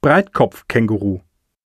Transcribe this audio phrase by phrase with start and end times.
[0.00, 1.20] Breitkopfkänguru.